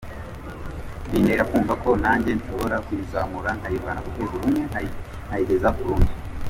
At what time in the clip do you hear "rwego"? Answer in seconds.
4.13-4.35